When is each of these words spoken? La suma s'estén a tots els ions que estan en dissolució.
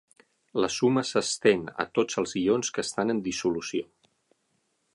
La 0.63 0.69
suma 0.75 1.03
s'estén 1.09 1.67
a 1.85 1.85
tots 1.99 2.19
els 2.21 2.33
ions 2.45 2.73
que 2.77 2.85
estan 2.89 3.15
en 3.17 3.21
dissolució. 3.29 3.87